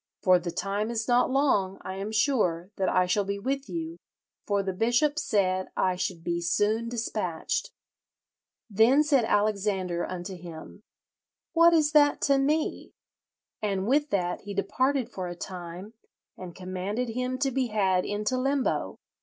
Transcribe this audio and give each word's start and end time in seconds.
For 0.23 0.39
the 0.39 0.49
time 0.49 0.89
is 0.89 1.07
not 1.07 1.29
long, 1.29 1.77
I 1.83 1.93
am 1.93 2.11
sure, 2.11 2.71
that 2.77 2.89
I 2.89 3.05
shall 3.05 3.23
be 3.23 3.37
with 3.37 3.69
you, 3.69 3.97
for 4.47 4.63
the 4.63 4.73
bishop 4.73 5.19
said 5.19 5.67
I 5.77 5.95
should 5.95 6.23
be 6.23 6.41
soon 6.41 6.89
despatched.' 6.89 7.71
Then 8.67 9.03
said 9.03 9.25
Alexander 9.25 10.03
unto 10.03 10.35
him, 10.35 10.81
'What 11.53 11.73
is 11.73 11.91
that 11.91 12.19
to 12.21 12.39
me?' 12.39 12.93
and 13.61 13.85
with 13.85 14.09
that 14.09 14.41
he 14.41 14.55
departed 14.55 15.07
for 15.11 15.27
a 15.27 15.35
time, 15.35 15.93
and 16.35 16.55
commanded 16.55 17.09
him 17.09 17.37
to 17.37 17.51
be 17.51 17.67
had 17.67 18.03
into 18.03 18.39
limbo. 18.39 18.97